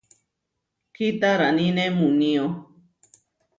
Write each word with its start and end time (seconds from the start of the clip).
Kitaraníne 0.93 1.85
muunío. 1.97 2.45